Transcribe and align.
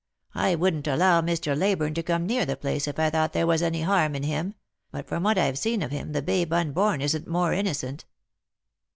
I 0.33 0.55
wouldn't 0.55 0.87
allow 0.87 1.21
Mr. 1.21 1.55
Leyburne 1.55 1.93
to 1.93 2.01
come 2.01 2.25
near 2.25 2.43
the 2.43 2.55
place 2.57 2.87
if 2.87 2.97
I 2.97 3.11
thought 3.11 3.33
there 3.33 3.45
was 3.45 3.61
any 3.61 3.83
harm 3.83 4.15
in 4.15 4.23
him; 4.23 4.55
but 4.89 5.05
from 5.07 5.21
what 5.21 5.37
I've 5.37 5.59
seen 5.59 5.83
of 5.83 5.91
him 5.91 6.13
the 6.13 6.23
babe 6.23 6.51
unborn 6.51 7.01
isn't 7.03 7.27
more 7.27 7.53
innocent." 7.53 8.05